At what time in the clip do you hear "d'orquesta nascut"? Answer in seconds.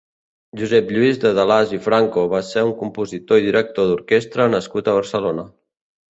3.91-4.89